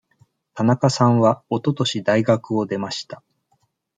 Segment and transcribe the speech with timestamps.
[0.55, 3.21] 田中さんはおととし大学を出ました。